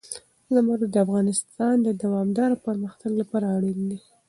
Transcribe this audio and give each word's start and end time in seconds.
زمرد 0.55 0.83
د 0.93 0.95
افغانستان 1.05 1.75
د 1.83 1.87
دوامداره 2.03 2.55
پرمختګ 2.65 3.11
لپاره 3.21 3.45
اړین 3.55 3.79
دي. 3.89 3.99